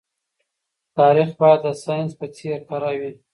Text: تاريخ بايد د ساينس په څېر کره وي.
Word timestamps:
تاريخ 0.97 1.29
بايد 1.39 1.59
د 1.65 1.67
ساينس 1.83 2.11
په 2.19 2.27
څېر 2.35 2.59
کره 2.69 2.91
وي. 2.99 3.11